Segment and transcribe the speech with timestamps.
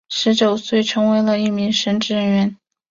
[0.09, 2.57] 十九岁时成为了一名神职人员。